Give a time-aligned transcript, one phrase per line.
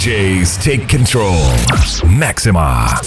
[0.00, 1.36] DJs take control.
[2.10, 3.00] Maxima.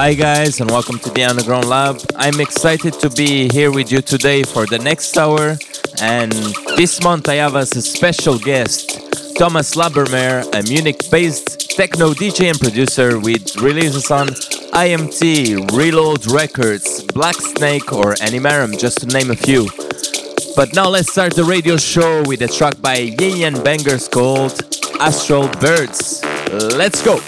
[0.00, 1.98] Hi, guys, and welcome to the Underground Lab.
[2.14, 5.58] I'm excited to be here with you today for the next hour.
[6.00, 6.30] And
[6.76, 12.50] this month, I have as a special guest Thomas Labermair, a Munich based techno DJ
[12.50, 19.32] and producer with releases on IMT, Reload Records, Black Snake, or Animarum, just to name
[19.32, 19.68] a few.
[20.54, 24.62] But now let's start the radio show with a track by Yin Yang Bangers called
[25.00, 26.22] Astral Birds.
[26.52, 27.18] Let's go!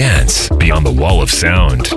[0.00, 1.90] Dance beyond the wall of sound.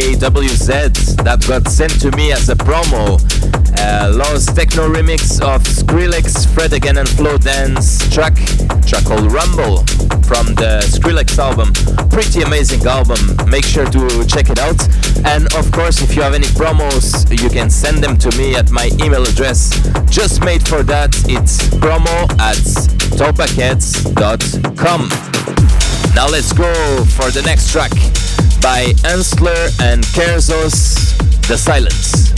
[0.00, 3.20] JWZ that got sent to me as a promo.
[3.76, 8.34] Uh, LAWZ techno remix of Skrillex, Fred again and Flowdan's track,
[8.86, 9.84] track called Rumble
[10.24, 11.74] from the Skrillex album.
[12.08, 13.20] Pretty amazing album.
[13.50, 14.80] Make sure to check it out.
[15.26, 18.70] And of course, if you have any promos, you can send them to me at
[18.70, 19.68] my email address.
[20.08, 22.56] Just made for that, it's promo at
[23.20, 25.08] talkbackheads.com.
[26.14, 26.72] Now let's go
[27.04, 27.92] for the next track
[28.60, 31.16] by Hanstler and Kersos,
[31.48, 32.29] The Silence.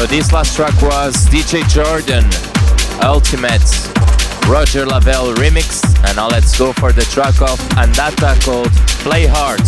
[0.00, 2.24] So this last track was DJ Jordan
[3.04, 3.60] Ultimate
[4.48, 8.72] Roger Lavelle remix and now let's go for the track of Andata called
[9.04, 9.60] Play Hard.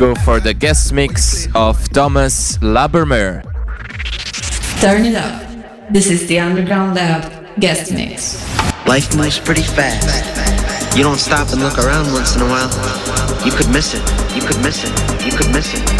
[0.00, 3.42] Go for the guest mix of Thomas Labermair.
[4.80, 5.92] Turn it up.
[5.92, 8.40] This is the Underground Lab guest mix.
[8.86, 10.96] Life moves pretty fast.
[10.96, 12.70] You don't stop and look around once in a while.
[13.44, 14.00] You could miss it.
[14.34, 15.22] You could miss it.
[15.22, 15.99] You could miss it.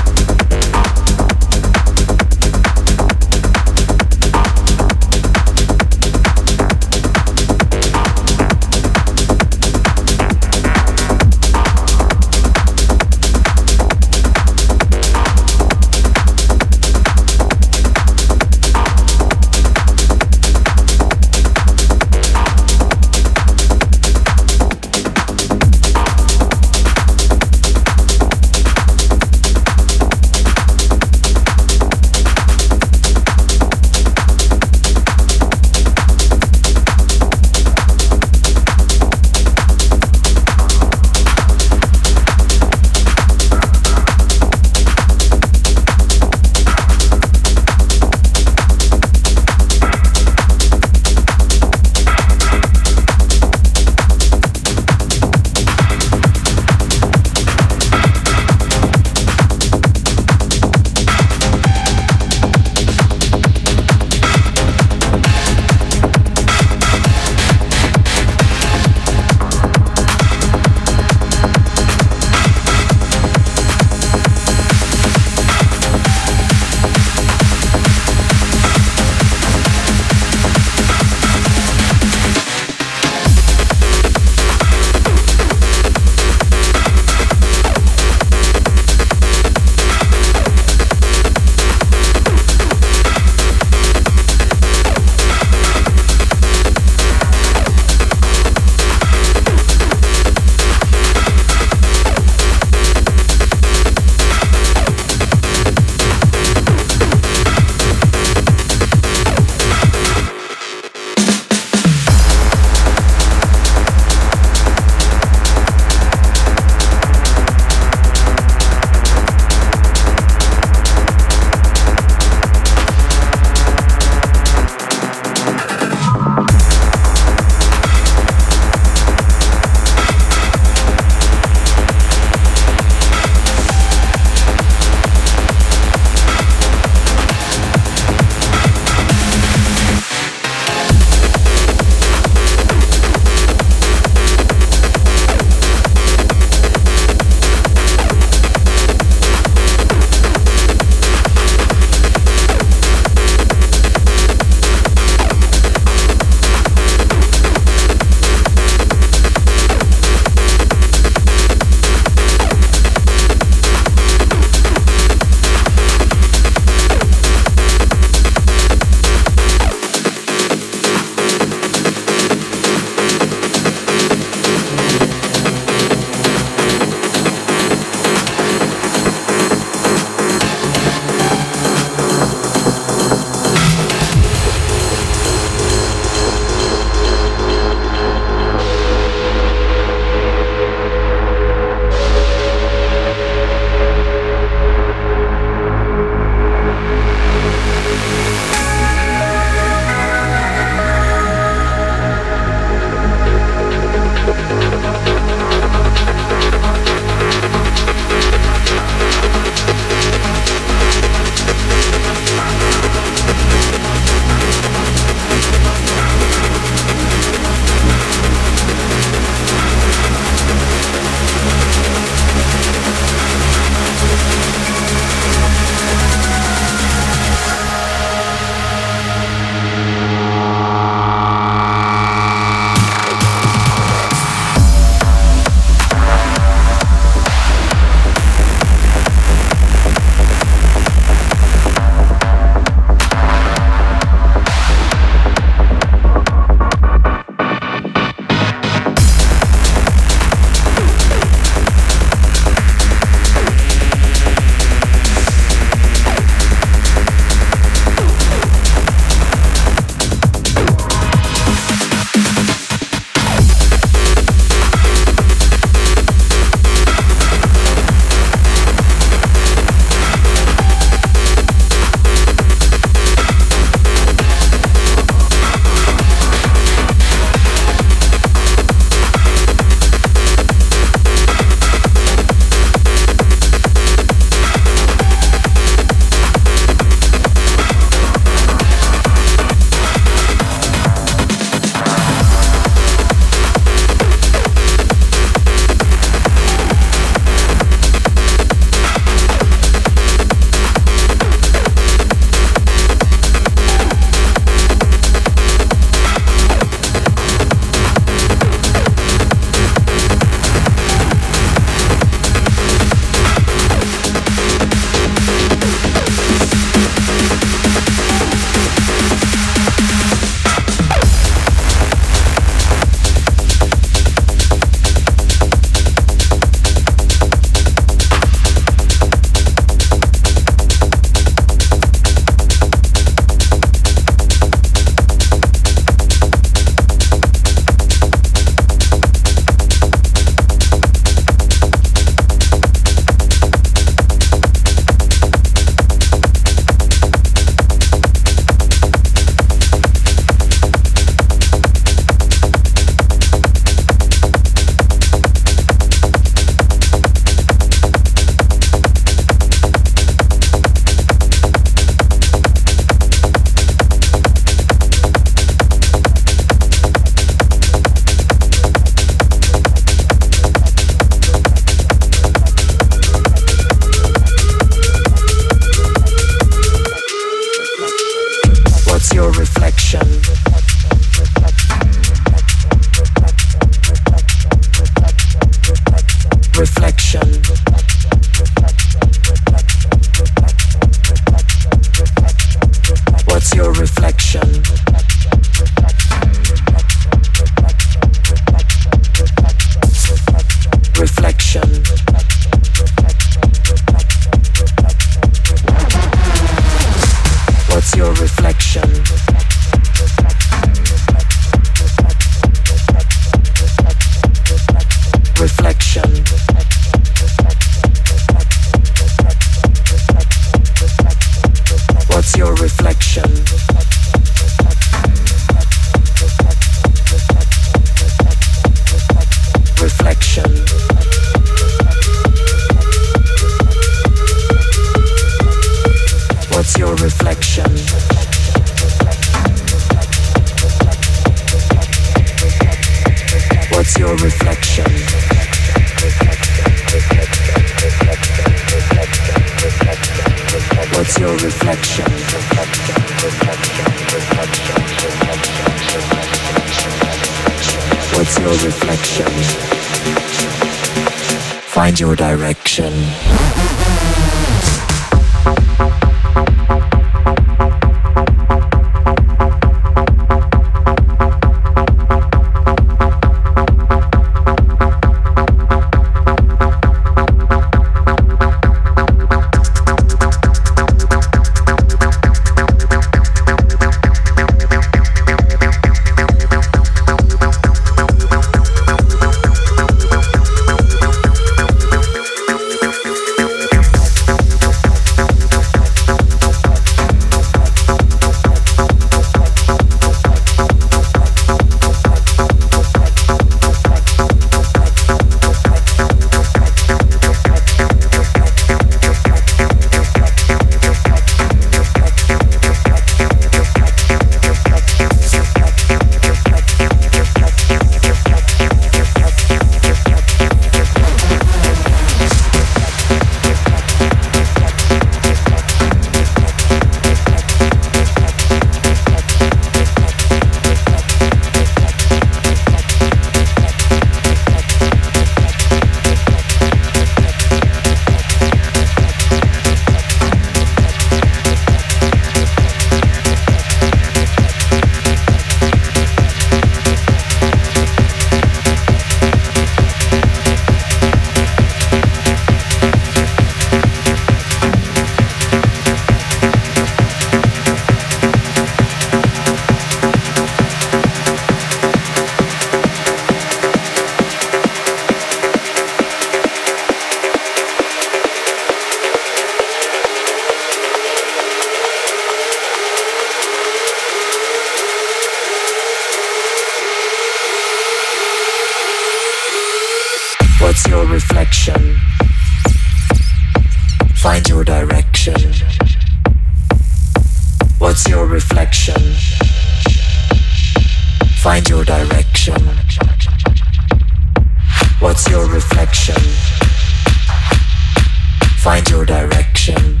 [598.62, 600.00] Find your direction.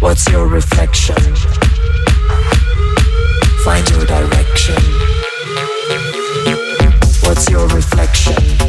[0.00, 1.14] What's your reflection?
[3.64, 4.82] Find your direction.
[7.22, 8.61] What's your reflection?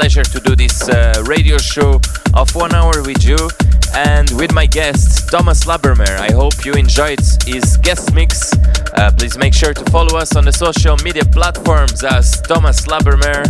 [0.00, 2.00] Pleasure to do this uh, radio show
[2.34, 3.36] of one hour with you
[3.94, 6.18] and with my guest Thomas Labermair.
[6.18, 8.52] I hope you enjoyed his guest mix.
[8.94, 13.44] Uh, please make sure to follow us on the social media platforms as Thomas Labermair,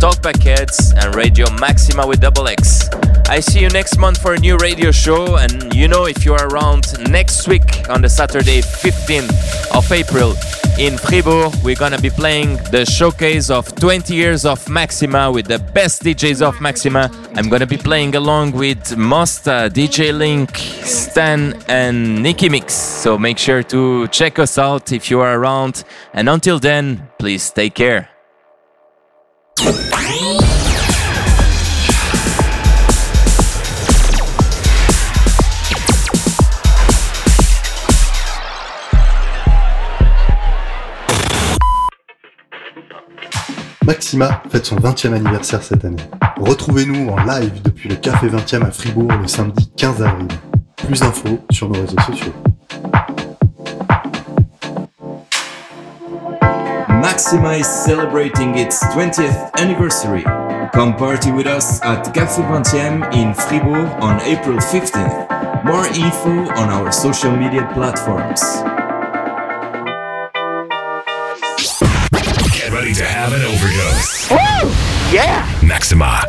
[0.00, 2.88] Talkback Heads, and Radio Maxima with double X.
[3.28, 6.32] I see you next month for a new radio show, and you know if you
[6.32, 10.34] are around next week on the Saturday 15th of April,
[10.80, 11.52] in Fribourg.
[11.62, 16.40] We're gonna be playing the showcase of 20 years of Maxima with the best DJs
[16.40, 17.10] of Maxima.
[17.34, 22.72] I'm gonna be playing along with Mosta, DJ Link, Stan, and Nicky Mix.
[22.72, 25.84] So make sure to check us out if you are around.
[26.14, 28.08] And until then, please take care.
[43.84, 45.96] Maxima fête son 20e anniversaire cette année.
[46.38, 50.28] Retrouvez-nous en live depuis le Café 20e à Fribourg le samedi 15 avril.
[50.76, 52.32] Plus d'infos sur nos réseaux sociaux.
[57.00, 60.22] Maxima is celebrating its 20th anniversary.
[60.74, 65.64] Come party with us at Café 20e in Fribourg on April 15th.
[65.64, 68.42] More info on our social media platforms.
[72.52, 74.30] Get ready to have an overdose.
[74.30, 74.70] Woo!
[75.10, 75.48] Yeah!
[75.64, 76.26] Maxima.